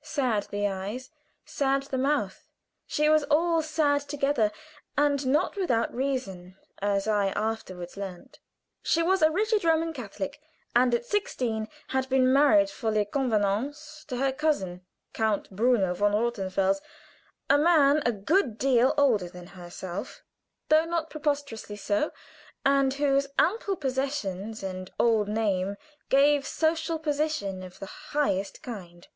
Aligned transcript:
Sad 0.03 0.47
the 0.49 0.65
eyes, 0.65 1.11
sad 1.45 1.83
the 1.83 1.97
mouth; 1.99 2.47
she 2.87 3.07
was 3.07 3.23
all 3.25 3.61
sad 3.61 4.01
together 4.01 4.51
and 4.97 5.27
not 5.27 5.55
without 5.55 5.93
reason, 5.93 6.57
as 6.81 7.07
I 7.07 7.27
afterward 7.27 7.95
learned. 7.95 8.39
She 8.81 9.03
was 9.03 9.21
a 9.21 9.29
rigid 9.29 9.63
Roman 9.63 9.93
Catholic, 9.93 10.41
and 10.75 10.95
at 10.95 11.05
sixteen 11.05 11.67
had 11.89 12.09
been 12.09 12.33
married 12.33 12.71
for 12.71 12.89
les 12.89 13.05
convenances 13.05 14.03
to 14.07 14.17
her 14.17 14.31
cousin, 14.31 14.81
Count 15.13 15.51
Bruno 15.55 15.93
von 15.93 16.13
Rothenfels, 16.13 16.81
a 17.47 17.59
man 17.59 18.01
a 18.03 18.11
good 18.11 18.57
deal 18.57 18.95
older 18.97 19.29
than 19.29 19.45
herself, 19.53 20.23
though 20.69 20.85
not 20.85 21.11
preposterously 21.11 21.75
so, 21.75 22.11
and 22.65 22.95
whose 22.95 23.27
ample 23.37 23.75
possessions 23.75 24.63
and 24.63 24.89
old 24.99 25.27
name 25.29 25.77
gave 26.09 26.47
social 26.47 26.97
position 26.97 27.61
of 27.61 27.77
the 27.77 27.85
highest 28.15 28.63
kind. 28.63 29.07